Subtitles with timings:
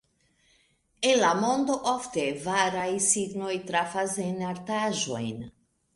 [1.09, 5.49] En la mondo ofte varaj signoj trafas en artaĵojn.